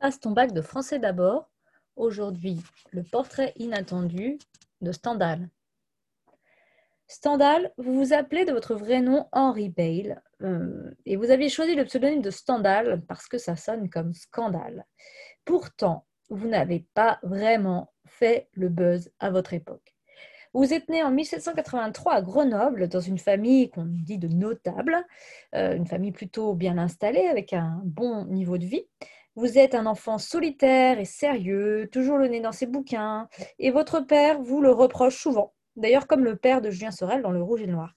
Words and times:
Passe 0.00 0.18
ton 0.18 0.30
bac 0.30 0.54
de 0.54 0.62
français 0.62 0.98
d'abord. 0.98 1.50
Aujourd'hui, 1.94 2.58
le 2.90 3.02
portrait 3.02 3.52
inattendu 3.56 4.38
de 4.80 4.92
Stendhal. 4.92 5.50
Stendhal, 7.06 7.70
vous 7.76 7.92
vous 7.92 8.14
appelez 8.14 8.46
de 8.46 8.52
votre 8.52 8.74
vrai 8.74 9.02
nom 9.02 9.28
Henri 9.30 9.68
Bale 9.68 10.22
euh, 10.42 10.90
et 11.04 11.16
vous 11.16 11.30
aviez 11.30 11.50
choisi 11.50 11.74
le 11.74 11.84
pseudonyme 11.84 12.22
de 12.22 12.30
Stendhal 12.30 13.02
parce 13.08 13.26
que 13.26 13.36
ça 13.36 13.56
sonne 13.56 13.90
comme 13.90 14.14
scandale. 14.14 14.86
Pourtant, 15.44 16.06
vous 16.30 16.48
n'avez 16.48 16.86
pas 16.94 17.18
vraiment 17.22 17.92
fait 18.06 18.48
le 18.52 18.70
buzz 18.70 19.10
à 19.18 19.28
votre 19.28 19.52
époque. 19.52 19.94
Vous 20.54 20.72
êtes 20.72 20.88
né 20.88 21.02
en 21.02 21.10
1783 21.10 22.14
à 22.14 22.22
Grenoble 22.22 22.88
dans 22.88 23.00
une 23.00 23.18
famille 23.18 23.68
qu'on 23.68 23.84
dit 23.84 24.18
de 24.18 24.28
notable, 24.28 24.96
euh, 25.54 25.76
une 25.76 25.86
famille 25.86 26.12
plutôt 26.12 26.54
bien 26.54 26.78
installée 26.78 27.26
avec 27.26 27.52
un 27.52 27.82
bon 27.84 28.24
niveau 28.24 28.56
de 28.56 28.64
vie. 28.64 28.86
Vous 29.36 29.58
êtes 29.58 29.74
un 29.74 29.86
enfant 29.86 30.18
solitaire 30.18 30.98
et 30.98 31.04
sérieux, 31.04 31.88
toujours 31.92 32.18
le 32.18 32.28
nez 32.28 32.40
dans 32.40 32.52
ses 32.52 32.66
bouquins, 32.66 33.28
et 33.58 33.70
votre 33.70 34.00
père 34.00 34.40
vous 34.40 34.60
le 34.60 34.70
reproche 34.70 35.16
souvent, 35.16 35.54
d'ailleurs 35.76 36.06
comme 36.06 36.24
le 36.24 36.36
père 36.36 36.60
de 36.60 36.70
Julien 36.70 36.90
Sorel 36.90 37.22
dans 37.22 37.30
Le 37.30 37.42
Rouge 37.42 37.62
et 37.62 37.66
le 37.66 37.72
Noir. 37.72 37.94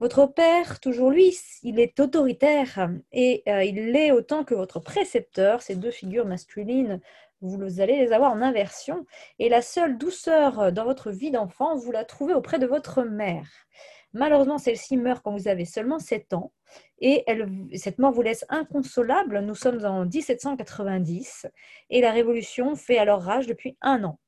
Votre 0.00 0.26
père, 0.26 0.80
toujours 0.80 1.10
lui, 1.10 1.36
il 1.62 1.78
est 1.78 2.00
autoritaire 2.00 2.88
et 3.12 3.42
euh, 3.48 3.64
il 3.64 3.92
l'est 3.92 4.12
autant 4.12 4.44
que 4.44 4.54
votre 4.54 4.80
précepteur, 4.80 5.60
ces 5.60 5.76
deux 5.76 5.90
figures 5.90 6.26
masculines 6.26 7.00
vous 7.42 7.80
allez 7.80 7.96
les 7.96 8.12
avoir 8.12 8.32
en 8.32 8.42
inversion. 8.42 9.06
Et 9.38 9.48
la 9.48 9.62
seule 9.62 9.98
douceur 9.98 10.72
dans 10.72 10.84
votre 10.84 11.10
vie 11.10 11.30
d'enfant, 11.30 11.76
vous 11.76 11.92
la 11.92 12.04
trouvez 12.04 12.34
auprès 12.34 12.58
de 12.58 12.66
votre 12.66 13.02
mère. 13.02 13.48
Malheureusement, 14.12 14.58
celle-ci 14.58 14.96
meurt 14.96 15.22
quand 15.22 15.36
vous 15.36 15.46
avez 15.46 15.64
seulement 15.64 15.98
7 15.98 16.32
ans 16.32 16.52
et 16.98 17.24
cette 17.74 17.98
mort 17.98 18.12
vous 18.12 18.22
laisse 18.22 18.44
inconsolable. 18.48 19.40
Nous 19.40 19.54
sommes 19.54 19.84
en 19.84 20.04
1790 20.04 21.46
et 21.90 22.00
la 22.00 22.10
Révolution 22.10 22.74
fait 22.74 22.98
alors 22.98 23.22
rage 23.22 23.46
depuis 23.46 23.76
un 23.80 24.02
an. 24.04 24.18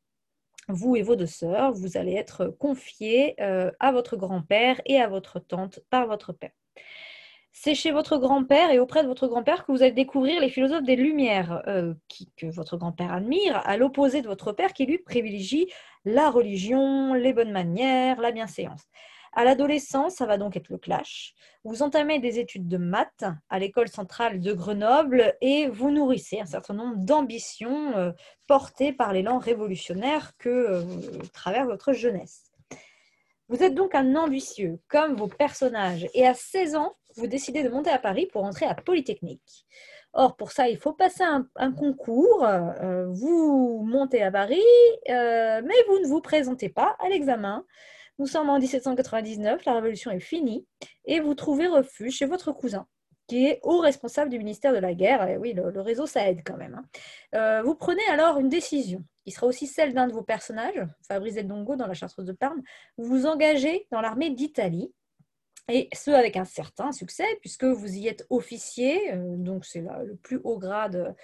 Vous 0.68 0.94
et 0.94 1.02
vos 1.02 1.16
deux 1.16 1.26
sœurs, 1.26 1.72
vous 1.72 1.96
allez 1.96 2.14
être 2.14 2.46
confiés 2.46 3.34
euh, 3.40 3.72
à 3.80 3.90
votre 3.90 4.16
grand-père 4.16 4.80
et 4.86 5.00
à 5.00 5.08
votre 5.08 5.40
tante 5.40 5.80
par 5.90 6.06
votre 6.06 6.32
père. 6.32 6.52
C'est 7.50 7.74
chez 7.74 7.90
votre 7.90 8.16
grand-père 8.16 8.70
et 8.70 8.78
auprès 8.78 9.02
de 9.02 9.08
votre 9.08 9.26
grand-père 9.26 9.66
que 9.66 9.72
vous 9.72 9.82
allez 9.82 9.92
découvrir 9.92 10.40
les 10.40 10.48
philosophes 10.48 10.84
des 10.84 10.96
Lumières, 10.96 11.62
euh, 11.66 11.92
que 12.36 12.46
votre 12.46 12.78
grand-père 12.78 13.12
admire, 13.12 13.60
à 13.66 13.76
l'opposé 13.76 14.22
de 14.22 14.28
votre 14.28 14.52
père 14.52 14.72
qui 14.72 14.86
lui 14.86 14.98
privilégie 14.98 15.66
la 16.04 16.30
religion, 16.30 17.12
les 17.12 17.34
bonnes 17.34 17.52
manières, 17.52 18.20
la 18.20 18.32
bienséance. 18.32 18.88
À 19.34 19.44
l'adolescence, 19.44 20.16
ça 20.16 20.26
va 20.26 20.36
donc 20.36 20.56
être 20.58 20.68
le 20.68 20.76
clash. 20.76 21.34
Vous 21.64 21.82
entamez 21.82 22.18
des 22.18 22.38
études 22.38 22.68
de 22.68 22.76
maths 22.76 23.24
à 23.48 23.58
l'école 23.58 23.88
centrale 23.88 24.40
de 24.40 24.52
Grenoble 24.52 25.34
et 25.40 25.68
vous 25.68 25.90
nourrissez 25.90 26.40
un 26.40 26.46
certain 26.46 26.74
nombre 26.74 26.96
d'ambitions 26.98 27.96
euh, 27.96 28.12
portées 28.46 28.92
par 28.92 29.14
l'élan 29.14 29.38
révolutionnaire 29.38 30.36
que 30.36 30.50
euh, 30.50 30.82
traverse 31.32 31.66
votre 31.66 31.94
jeunesse. 31.94 32.52
Vous 33.48 33.62
êtes 33.62 33.74
donc 33.74 33.94
un 33.94 34.16
ambitieux, 34.16 34.80
comme 34.88 35.14
vos 35.14 35.28
personnages, 35.28 36.06
et 36.14 36.26
à 36.26 36.34
16 36.34 36.74
ans, 36.76 36.94
vous 37.16 37.26
décidez 37.26 37.62
de 37.62 37.70
monter 37.70 37.90
à 37.90 37.98
Paris 37.98 38.26
pour 38.26 38.44
entrer 38.44 38.66
à 38.66 38.74
Polytechnique. 38.74 39.66
Or, 40.12 40.36
pour 40.36 40.52
ça, 40.52 40.68
il 40.68 40.76
faut 40.76 40.92
passer 40.92 41.22
un, 41.22 41.72
concours. 41.72 42.44
Euh, 42.44 43.06
vous 43.08 43.82
montez 43.86 44.22
à 44.22 44.30
Paris, 44.30 44.60
mais 45.08 45.84
vous 45.88 45.98
ne 46.00 46.06
vous 46.06 46.20
présentez 46.20 46.68
pas 46.68 46.96
à 46.98 47.08
l'examen. 47.08 47.64
Nous 48.18 48.26
sommes 48.26 48.50
en 48.50 48.58
1799, 48.58 49.64
la 49.64 49.74
Révolution 49.74 50.10
est 50.10 50.20
finie, 50.20 50.66
et 51.04 51.20
vous 51.20 51.34
trouvez 51.34 51.66
refuge 51.66 52.16
chez 52.16 52.26
votre 52.26 52.52
cousin, 52.52 52.86
qui 53.26 53.46
est 53.46 53.60
haut 53.62 53.78
responsable 53.78 54.30
du 54.30 54.38
ministère 54.38 54.72
de 54.72 54.78
la 54.78 54.94
Guerre. 54.94 55.26
Et 55.28 55.36
oui, 55.38 55.54
le, 55.54 55.80
réseau, 55.80 56.06
ça 56.06 56.28
aide 56.28 56.42
quand 56.44 56.56
même. 56.56 56.74
Hein. 56.74 56.84
Euh, 57.34 57.62
vous 57.62 57.74
prenez 57.74 58.02
alors 58.10 58.38
une 58.38 58.48
décision, 58.48 59.02
qui 59.24 59.30
sera 59.30 59.46
aussi 59.46 59.66
celle 59.66 59.94
d'un 59.94 60.06
de 60.06 60.12
vos 60.12 60.22
personnages, 60.22 60.86
Fabrice 61.08 61.36
Dongo 61.36 61.76
dans 61.76 61.86
la 61.86 61.94
Chartreuse 61.94 62.26
de 62.26 62.32
Parme. 62.32 62.62
Vous 62.98 63.04
vous 63.04 63.26
engagez 63.26 63.86
dans 63.90 64.00
l'armée 64.00 64.30
d'Italie 64.30 64.92
et 65.68 65.88
ce 65.94 66.10
avec 66.10 66.36
un 66.36 66.44
certain 66.44 66.92
succès, 66.92 67.26
puisque 67.40 67.64
vous 67.64 67.94
y 67.94 68.08
êtes 68.08 68.26
officier, 68.30 69.14
euh, 69.14 69.36
donc 69.36 69.64
c'est 69.64 69.80
le 69.80 70.16
plus 70.16 70.40
haut 70.44 70.58
grade, 70.58 71.14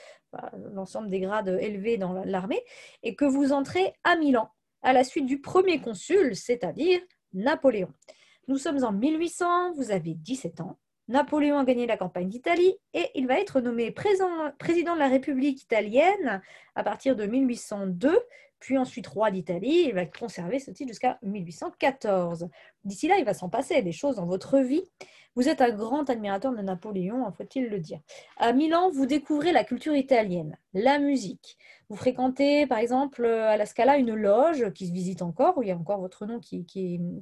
l'ensemble 0.73 1.11
des 1.11 1.21
grades 1.21 1.59
élevés 1.61 1.97
dans 1.97 2.13
l'armée, 2.25 2.63
et 3.03 3.17
que 3.17 3.25
vous 3.25 3.53
entrez 3.53 3.95
à 4.05 4.17
Milan, 4.17 4.51
à 4.83 4.93
la 4.93 5.05
suite 5.05 5.27
du 5.27 5.41
premier 5.41 5.81
consul, 5.81 6.37
c'est-à-dire 6.37 7.01
Napoléon. 7.33 7.93
Nous 8.47 8.57
sommes 8.57 8.85
en 8.85 8.93
1800, 8.93 9.75
vous 9.75 9.91
avez 9.91 10.15
17 10.15 10.61
ans. 10.61 10.79
Napoléon 11.09 11.59
a 11.59 11.65
gagné 11.65 11.87
la 11.87 11.97
campagne 11.97 12.29
d'Italie 12.29 12.75
et 12.93 13.07
il 13.15 13.27
va 13.27 13.41
être 13.41 13.61
nommé 13.61 13.91
président 13.91 14.29
de 14.59 14.99
la 14.99 15.09
République 15.09 15.63
italienne 15.63 16.43
à 16.75 16.83
partir 16.83 17.17
de 17.17 17.25
1802, 17.25 18.19
puis 18.61 18.79
ensuite 18.79 19.07
roi 19.07 19.31
d'Italie. 19.31 19.87
Il 19.89 19.95
va 19.95 20.07
conserver 20.07 20.59
ce 20.59 20.71
titre 20.71 20.89
jusqu'à 20.89 21.19
1814. 21.23 22.49
D'ici 22.85 23.09
là, 23.09 23.17
il 23.19 23.25
va 23.25 23.35
s'en 23.35 23.49
passer 23.49 23.83
des 23.83 23.93
choses 23.93 24.17
dans 24.17 24.27
votre 24.27 24.59
vie. 24.59 24.85
Vous 25.39 25.49
êtes 25.49 25.61
un 25.61 25.71
grand 25.71 26.11
admirateur 26.11 26.53
de 26.53 26.63
Napoléon, 26.63 27.31
faut-il 27.31 27.69
le 27.69 27.79
dire. 27.79 28.01
À 28.39 28.53
Milan, 28.53 28.91
vous 28.91 29.07
découvrez 29.07 29.53
la 29.53 29.63
culture 29.63 29.95
italienne, 29.95 30.59
la 30.75 30.99
musique. 30.99 31.57
Vous 31.89 31.95
fréquentez, 31.95 32.67
par 32.67 32.79
exemple, 32.79 33.25
à 33.25 33.57
la 33.57 33.65
Scala, 33.65 33.99
une 33.99 34.15
loge 34.15 34.73
qui 34.73 34.89
se 34.89 34.93
visite 34.93 35.23
encore, 35.23 35.57
où 35.57 35.63
il 35.63 35.69
y 35.69 35.71
a 35.71 35.77
encore 35.77 36.01
votre 36.01 36.27
nom 36.27 36.41
qui, 36.41 36.67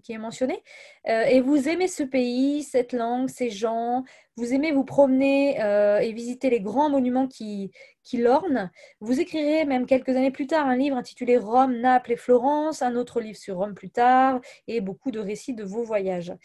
est, 0.09 0.19
mentionné. 0.19 0.63
Euh, 1.09 1.25
et 1.25 1.43
vous 1.43 1.69
aimez 1.69 1.89
ce 1.89 2.03
pays, 2.03 2.63
cette 2.63 2.95
langue, 2.95 3.29
ces 3.29 3.51
gens. 3.51 4.03
Vous 4.37 4.55
aimez 4.55 4.73
vous 4.73 4.85
promener 4.85 5.63
euh, 5.63 5.99
et 5.99 6.13
visiter 6.13 6.49
les 6.49 6.61
grands 6.61 6.89
monuments 6.89 7.29
qui, 7.29 7.71
qui 8.07 8.19
l'ornent. 8.19 8.71
Vous 9.01 9.21
écrirez 9.21 9.65
même 9.65 9.85
quelques 9.85 10.11
années 10.11 10.31
plus 10.31 10.47
tard 10.47 10.67
un 10.67 10.77
livre 10.77 10.97
intitulé 10.97 11.37
Rome, 11.37 11.77
Naples 11.77 12.13
et 12.13 12.17
Florence, 12.17 12.81
un 12.81 12.95
autre 12.95 13.21
livre 13.21 13.39
sur 13.39 13.57
Rome 13.57 13.75
plus 13.75 13.91
tard, 13.91 14.41
et 14.69 14.81
beaucoup 14.81 15.11
de 15.11 15.19
récits 15.19 15.55
de 15.55 15.65
vos 15.65 15.83
voyages. 15.83 16.31
Euh, 16.31 16.37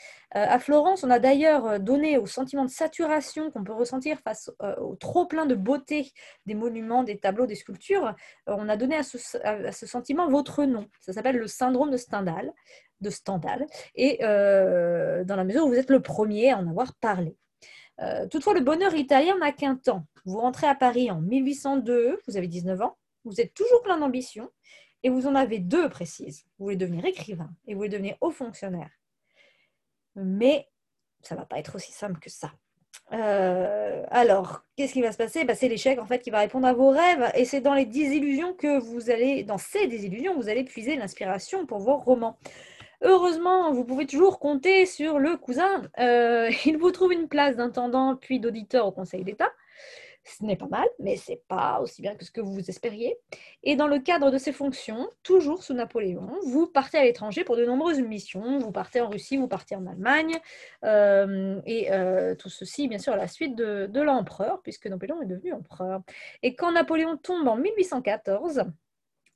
à 0.47 0.59
Florence, 0.59 1.03
on 1.03 1.09
a 1.09 1.19
d'ailleurs 1.19 1.79
donné 1.79 2.17
au 2.17 2.25
sentiment 2.25 2.65
de 2.65 2.69
saturation 2.69 3.51
qu'on 3.51 3.63
peut 3.63 3.73
ressentir 3.73 4.19
face 4.19 4.51
au 4.79 4.95
trop 4.95 5.25
plein 5.25 5.45
de 5.45 5.55
beauté 5.55 6.11
des 6.45 6.55
monuments, 6.55 7.03
des 7.03 7.19
tableaux, 7.19 7.45
des 7.45 7.55
sculptures, 7.55 8.15
euh, 8.49 8.55
on 8.57 8.69
a 8.69 8.77
donné 8.77 8.95
à 8.95 9.03
ce, 9.03 9.85
sentiment 9.85 10.27
votre 10.27 10.63
nom. 10.65 10.87
Ça 10.99 11.13
s'appelle 11.13 11.37
le 11.37 11.47
syndrome 11.47 11.91
de 11.91 11.97
Stendhal, 11.97 12.53
et 13.95 14.19
euh, 14.23 15.23
dans 15.23 15.35
la 15.35 15.43
mesure 15.43 15.65
où 15.65 15.69
vous 15.69 15.75
êtes 15.75 15.89
le 15.89 16.01
premier 16.01 16.51
à 16.51 16.57
en 16.57 16.67
avoir 16.67 16.93
parlé. 16.95 17.35
Euh, 18.01 18.27
toutefois, 18.27 18.53
le 18.53 18.61
bonheur 18.61 18.93
italien 18.95 19.37
n'a 19.37 19.51
qu'un 19.51 19.75
temps. 19.75 20.05
Vous 20.25 20.39
rentrez 20.39 20.67
à 20.67 20.75
Paris 20.75 21.11
en 21.11 21.21
1802, 21.21 22.19
vous 22.27 22.37
avez 22.37 22.47
19 22.47 22.81
ans, 22.81 22.97
vous 23.25 23.39
êtes 23.39 23.53
toujours 23.53 23.81
plein 23.83 23.97
d'ambition, 23.97 24.49
et 25.03 25.09
vous 25.09 25.27
en 25.27 25.35
avez 25.35 25.59
deux 25.59 25.89
précises. 25.89 26.45
Vous 26.57 26.65
voulez 26.65 26.75
devenir 26.75 27.05
écrivain 27.05 27.49
et 27.67 27.73
vous 27.73 27.79
voulez 27.79 27.89
devenir 27.89 28.15
haut 28.21 28.31
fonctionnaire. 28.31 28.89
Mais 30.15 30.67
ça 31.21 31.35
va 31.35 31.45
pas 31.45 31.59
être 31.59 31.75
aussi 31.75 31.91
simple 31.91 32.19
que 32.19 32.29
ça. 32.29 32.51
Euh, 33.13 34.03
alors, 34.09 34.63
qu'est-ce 34.75 34.93
qui 34.93 35.01
va 35.01 35.11
se 35.11 35.17
passer? 35.17 35.43
Bah, 35.43 35.55
C'est 35.55 35.67
l'échec 35.67 35.99
en 35.99 36.05
fait 36.05 36.19
qui 36.19 36.29
va 36.29 36.39
répondre 36.39 36.67
à 36.67 36.73
vos 36.73 36.89
rêves, 36.89 37.31
et 37.35 37.45
c'est 37.45 37.61
dans 37.61 37.73
les 37.73 37.85
désillusions 37.85 38.53
que 38.53 38.79
vous 38.79 39.09
allez, 39.09 39.43
dans 39.43 39.57
ces 39.57 39.87
désillusions, 39.87 40.35
vous 40.35 40.49
allez 40.49 40.63
puiser 40.63 40.95
l'inspiration 40.95 41.65
pour 41.65 41.79
vos 41.79 41.97
romans. 41.97 42.37
Heureusement, 43.01 43.71
vous 43.71 43.83
pouvez 43.83 44.05
toujours 44.05 44.39
compter 44.39 44.85
sur 44.85 45.17
le 45.17 45.35
cousin. 45.35 45.81
Euh, 45.99 46.51
il 46.65 46.77
vous 46.77 46.91
trouve 46.91 47.13
une 47.13 47.27
place 47.27 47.55
d'intendant 47.55 48.15
puis 48.15 48.39
d'auditeur 48.39 48.85
au 48.87 48.91
Conseil 48.91 49.23
d'État. 49.23 49.51
Ce 50.23 50.45
n'est 50.45 50.55
pas 50.55 50.67
mal, 50.67 50.87
mais 50.99 51.15
ce 51.15 51.31
n'est 51.31 51.41
pas 51.47 51.79
aussi 51.81 52.03
bien 52.03 52.15
que 52.15 52.23
ce 52.23 52.29
que 52.29 52.41
vous 52.41 52.69
espériez. 52.69 53.17
Et 53.63 53.75
dans 53.75 53.87
le 53.87 53.97
cadre 53.97 54.29
de 54.29 54.37
ces 54.37 54.51
fonctions, 54.51 55.09
toujours 55.23 55.63
sous 55.63 55.73
Napoléon, 55.73 56.29
vous 56.45 56.67
partez 56.67 56.99
à 56.99 57.03
l'étranger 57.03 57.43
pour 57.43 57.57
de 57.57 57.65
nombreuses 57.65 57.99
missions. 58.01 58.59
Vous 58.59 58.71
partez 58.71 59.01
en 59.01 59.09
Russie, 59.09 59.37
vous 59.37 59.47
partez 59.47 59.75
en 59.75 59.87
Allemagne. 59.87 60.37
Euh, 60.83 61.59
et 61.65 61.91
euh, 61.91 62.35
tout 62.35 62.49
ceci, 62.49 62.87
bien 62.87 62.99
sûr, 62.99 63.13
à 63.13 63.17
la 63.17 63.27
suite 63.27 63.55
de 63.55 64.01
l'empereur, 64.01 64.61
puisque 64.61 64.85
Napoléon 64.85 65.23
est 65.23 65.25
devenu 65.25 65.53
empereur. 65.53 66.01
Et 66.43 66.53
quand 66.53 66.71
Napoléon 66.71 67.17
tombe 67.17 67.47
en 67.47 67.55
1814, 67.55 68.65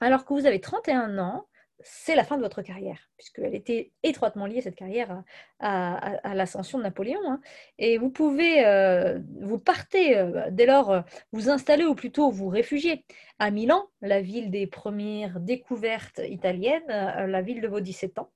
alors 0.01 0.23
que 0.23 0.33
vous 0.33 0.45
avez 0.45 0.61
31 0.61 1.17
ans, 1.17 1.47
c'est 1.81 2.15
la 2.15 2.23
fin 2.23 2.37
de 2.37 2.41
votre 2.41 2.61
carrière, 2.61 3.09
puisqu'elle 3.17 3.53
était 3.53 3.91
étroitement 4.03 4.45
liée, 4.45 4.61
cette 4.61 4.75
carrière, 4.75 5.23
à, 5.59 6.33
l'ascension 6.33 6.77
de 6.77 6.83
Napoléon. 6.83 7.19
Hein. 7.27 7.41
Et 7.77 7.97
vous 7.97 8.09
pouvez, 8.09 8.65
euh, 8.65 9.19
vous 9.41 9.59
partez, 9.59 10.17
euh, 10.17 10.49
dès 10.51 10.65
lors, 10.65 10.91
euh, 10.91 11.01
vous 11.31 11.49
installer, 11.49 11.83
ou 11.83 11.95
plutôt 11.95 12.31
vous 12.31 12.47
réfugier 12.47 13.05
à 13.39 13.51
Milan, 13.51 13.87
la 14.01 14.21
ville 14.21 14.51
des 14.51 14.67
premières 14.67 15.39
découvertes 15.39 16.21
italiennes, 16.27 16.87
la 16.87 17.41
ville 17.41 17.61
de 17.61 17.67
vos 17.67 17.81
17 17.81 18.19
ans. 18.19 18.31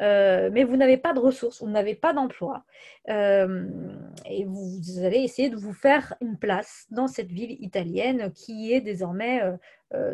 mais 0.00 0.64
vous 0.64 0.76
n'avez 0.76 0.96
pas 0.96 1.12
de 1.12 1.20
ressources, 1.20 1.62
vous 1.62 1.70
n'avez 1.70 1.94
pas 1.94 2.12
d'emploi. 2.12 2.64
et 3.08 4.44
vous, 4.44 5.04
allez 5.04 5.20
essayer 5.20 5.48
de 5.50 5.56
vous 5.56 5.72
faire 5.72 6.14
une 6.20 6.38
place 6.38 6.86
dans 6.90 7.06
cette 7.06 7.30
ville 7.30 7.56
italienne 7.60 8.32
qui 8.32 8.72
est 8.72 8.80
désormais 8.80 9.40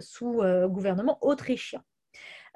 sous 0.01 0.43
gouvernement 0.69 1.19
autrichien. 1.23 1.83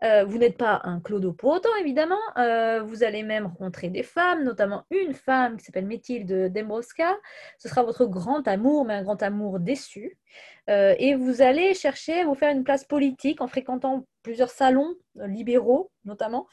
Euh, 0.02 0.24
vous 0.24 0.38
n'êtes 0.38 0.56
pas 0.56 0.80
un 0.84 1.00
clodo 1.00 1.32
pour 1.32 1.52
autant, 1.52 1.74
évidemment. 1.80 2.18
Euh, 2.36 2.82
vous 2.82 3.04
allez 3.04 3.22
même 3.22 3.46
rencontrer 3.46 3.88
des 3.88 4.02
femmes, 4.02 4.42
notamment 4.42 4.84
une 4.90 5.14
femme 5.14 5.56
qui 5.56 5.64
s'appelle 5.64 5.86
Mathilde 5.86 6.52
Dembroska. 6.52 7.16
Ce 7.58 7.68
sera 7.68 7.82
votre 7.82 8.06
grand 8.06 8.46
amour, 8.48 8.84
mais 8.84 8.94
un 8.94 9.02
grand 9.02 9.22
amour 9.22 9.60
déçu. 9.60 10.18
Euh, 10.70 10.94
et 10.98 11.14
vous 11.14 11.40
allez 11.42 11.74
chercher 11.74 12.20
à 12.20 12.24
vous 12.24 12.34
faire 12.34 12.52
une 12.54 12.64
place 12.64 12.84
politique 12.84 13.40
en 13.40 13.46
fréquentant 13.46 14.04
plusieurs 14.22 14.50
salons 14.50 14.94
libéraux, 15.14 15.92
notamment. 16.04 16.46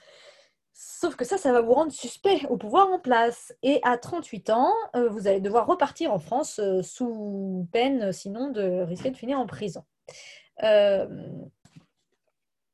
Sauf 0.73 1.15
que 1.15 1.25
ça, 1.25 1.37
ça 1.37 1.51
va 1.51 1.61
vous 1.61 1.73
rendre 1.73 1.91
suspect 1.91 2.45
au 2.49 2.57
pouvoir 2.57 2.89
en 2.89 2.99
place. 2.99 3.53
Et 3.63 3.79
à 3.83 3.97
38 3.97 4.49
ans, 4.51 4.73
vous 4.93 5.27
allez 5.27 5.41
devoir 5.41 5.67
repartir 5.67 6.13
en 6.13 6.19
France 6.19 6.61
sous 6.83 7.67
peine, 7.73 8.13
sinon, 8.13 8.49
de 8.49 8.83
risquer 8.83 9.11
de 9.11 9.17
finir 9.17 9.39
en 9.39 9.45
prison. 9.45 9.83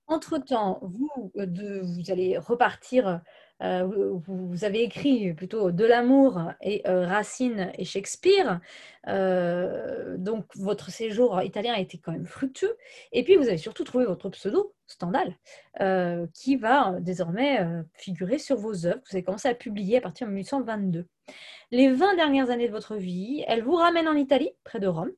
Entre-temps, 0.07 0.79
vous, 0.83 1.31
euh, 1.37 1.81
vous 1.81 2.11
allez 2.11 2.37
repartir, 2.37 3.21
euh, 3.63 3.87
vous, 4.27 4.63
avez 4.63 4.83
écrit 4.83 5.33
plutôt 5.33 5.71
de 5.71 5.83
l'amour 5.83 6.51
et 6.61 6.87
euh, 6.87 7.07
Racine 7.07 7.71
et 7.77 7.85
Shakespeare, 7.85 8.59
donc 9.07 10.45
votre 10.55 10.91
séjour 10.91 11.41
italien 11.41 11.73
a 11.73 11.79
été 11.79 11.97
quand 11.97 12.11
même 12.11 12.25
fructueux, 12.27 12.77
et 13.13 13.23
puis 13.23 13.35
vous 13.35 13.47
avez 13.47 13.57
surtout 13.57 13.83
trouvé 13.83 14.05
votre 14.05 14.29
pseudo, 14.29 14.75
Stendhal, 14.85 15.35
qui 16.33 16.55
va 16.55 16.99
désormais 16.99 17.65
figurer 17.93 18.37
sur 18.37 18.57
vos 18.57 18.85
œuvres. 18.85 19.01
Vous 19.09 19.15
avez 19.15 19.23
commencé 19.23 19.47
à 19.47 19.55
publier 19.55 19.97
à 19.97 20.01
partir 20.01 20.27
de 20.27 20.33
1822. 20.33 21.07
Les 21.71 21.89
20 21.89 22.15
dernières 22.15 22.51
années 22.51 22.67
de 22.67 22.73
votre 22.73 22.95
vie, 22.95 23.43
elles 23.47 23.63
vous 23.63 23.75
ramènent 23.75 24.07
en 24.07 24.15
Italie, 24.15 24.51
près 24.63 24.79
de 24.79 24.87
Rome, 24.87 25.11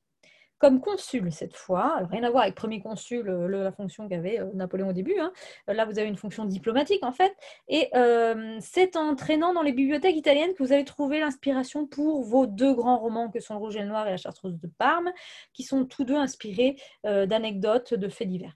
comme 0.59 0.81
consul 0.81 1.31
cette 1.31 1.55
fois. 1.55 1.97
Alors, 1.97 2.09
rien 2.09 2.23
à 2.23 2.29
voir 2.29 2.43
avec 2.43 2.55
premier 2.55 2.79
consul, 2.81 3.27
euh, 3.29 3.47
la 3.47 3.71
fonction 3.71 4.07
qu'avait 4.07 4.39
euh, 4.39 4.49
Napoléon 4.53 4.89
au 4.89 4.93
début. 4.93 5.17
Hein. 5.19 5.31
Là, 5.67 5.85
vous 5.85 5.99
avez 5.99 6.07
une 6.07 6.17
fonction 6.17 6.45
diplomatique 6.45 7.03
en 7.03 7.11
fait. 7.11 7.35
Et 7.67 7.89
euh, 7.95 8.57
c'est 8.59 8.95
en 8.95 9.15
traînant 9.15 9.53
dans 9.53 9.61
les 9.61 9.71
bibliothèques 9.71 10.15
italiennes 10.15 10.53
que 10.53 10.63
vous 10.63 10.73
allez 10.73 10.85
trouver 10.85 11.19
l'inspiration 11.19 11.85
pour 11.85 12.23
vos 12.23 12.47
deux 12.47 12.73
grands 12.73 12.97
romans 12.97 13.29
que 13.29 13.39
sont 13.39 13.53
Le 13.53 13.59
Rouge 13.59 13.75
et 13.75 13.81
le 13.81 13.87
Noir 13.87 14.07
et 14.07 14.11
La 14.11 14.17
Chartreuse 14.17 14.59
de 14.59 14.67
Parme, 14.67 15.11
qui 15.53 15.63
sont 15.63 15.85
tous 15.85 16.03
deux 16.03 16.15
inspirés 16.15 16.77
d'anecdotes, 17.03 17.93
de 17.93 18.09
faits 18.09 18.27
divers. 18.27 18.53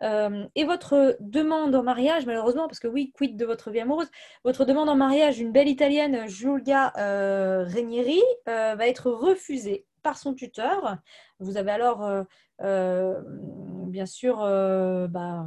Et 0.00 0.64
votre 0.64 1.16
demande 1.20 1.74
en 1.74 1.82
mariage, 1.82 2.26
malheureusement, 2.26 2.66
parce 2.66 2.80
que 2.80 2.88
oui, 2.88 3.12
quid 3.14 3.36
de 3.36 3.44
votre 3.44 3.70
vie 3.70 3.80
amoureuse, 3.80 4.10
votre 4.44 4.64
demande 4.64 4.88
en 4.88 4.96
mariage, 4.96 5.38
une 5.38 5.52
belle 5.52 5.68
italienne, 5.68 6.26
Giulia 6.26 6.92
Renieri, 6.96 8.20
va 8.46 8.88
être 8.88 9.10
refusée 9.10 9.86
par 10.02 10.18
son 10.18 10.34
tuteur. 10.34 10.98
Vous 11.38 11.56
avez 11.56 11.70
alors, 11.70 12.04
euh, 12.04 12.24
euh, 12.62 13.20
bien 13.26 14.06
sûr, 14.06 14.42
euh, 14.42 15.06
bah, 15.08 15.46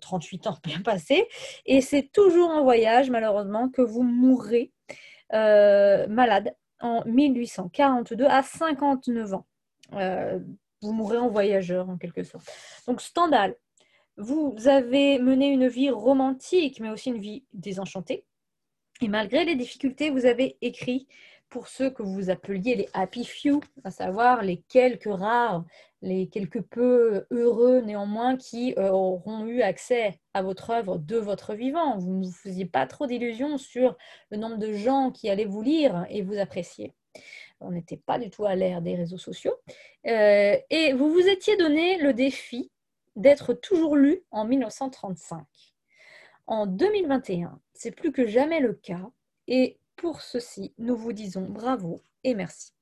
38 0.00 0.46
ans 0.46 0.56
bien 0.62 0.80
passés. 0.80 1.26
Et 1.64 1.80
c'est 1.80 2.10
toujours 2.12 2.50
en 2.50 2.62
voyage, 2.62 3.10
malheureusement, 3.10 3.68
que 3.68 3.82
vous 3.82 4.02
mourrez 4.02 4.72
malade 5.32 6.54
en 6.80 7.02
1842 7.06 8.26
à 8.26 8.42
59 8.42 9.34
ans. 9.34 9.46
vous 10.82 10.92
mourrez 10.92 11.16
en 11.16 11.28
voyageur, 11.28 11.88
en 11.88 11.96
quelque 11.96 12.22
sorte. 12.22 12.46
Donc, 12.86 13.00
Stendhal, 13.00 13.56
vous 14.16 14.54
avez 14.66 15.18
mené 15.18 15.48
une 15.48 15.68
vie 15.68 15.90
romantique, 15.90 16.80
mais 16.80 16.90
aussi 16.90 17.10
une 17.10 17.20
vie 17.20 17.44
désenchantée. 17.52 18.24
Et 19.02 19.08
malgré 19.08 19.44
les 19.44 19.56
difficultés, 19.56 20.10
vous 20.10 20.24
avez 20.24 20.56
écrit 20.62 21.06
pour 21.48 21.68
ceux 21.68 21.90
que 21.90 22.02
vous 22.02 22.30
appeliez 22.30 22.74
les 22.74 22.88
happy 22.92 23.24
few, 23.24 23.60
à 23.84 23.90
savoir 23.90 24.42
les 24.42 24.62
quelques 24.68 25.04
rares, 25.04 25.64
les 26.02 26.28
quelques 26.28 26.62
peu 26.62 27.26
heureux 27.30 27.80
néanmoins 27.80 28.36
qui 28.36 28.74
euh, 28.78 28.90
auront 28.90 29.46
eu 29.46 29.62
accès 29.62 30.20
à 30.34 30.42
votre 30.42 30.70
œuvre 30.70 30.98
de 30.98 31.16
votre 31.16 31.54
vivant. 31.54 31.98
Vous 31.98 32.14
ne 32.14 32.24
vous 32.26 32.32
faisiez 32.32 32.66
pas 32.66 32.86
trop 32.86 33.06
d'illusions 33.06 33.58
sur 33.58 33.96
le 34.30 34.38
nombre 34.38 34.56
de 34.56 34.72
gens 34.72 35.10
qui 35.10 35.28
allaient 35.28 35.44
vous 35.44 35.62
lire 35.62 36.06
et 36.10 36.22
vous 36.22 36.38
apprécier. 36.38 36.94
On 37.60 37.70
n'était 37.70 37.96
pas 37.96 38.18
du 38.18 38.28
tout 38.28 38.44
à 38.44 38.54
l'ère 38.54 38.82
des 38.82 38.96
réseaux 38.96 39.18
sociaux. 39.18 39.54
Euh, 40.06 40.56
et 40.68 40.92
vous 40.92 41.10
vous 41.10 41.26
étiez 41.26 41.56
donné 41.56 41.98
le 41.98 42.12
défi 42.12 42.70
d'être 43.16 43.54
toujours 43.54 43.96
lu 43.96 44.22
en 44.30 44.44
1935. 44.44 45.44
En 46.46 46.66
2021, 46.66 47.60
c'est 47.74 47.90
plus 47.90 48.12
que 48.12 48.26
jamais 48.26 48.60
le 48.60 48.74
cas. 48.74 49.10
Et 49.48 49.80
pour 49.96 50.20
ceci, 50.20 50.74
nous 50.78 50.96
vous 50.96 51.12
disons 51.12 51.46
bravo 51.48 52.02
et 52.22 52.34
merci. 52.34 52.76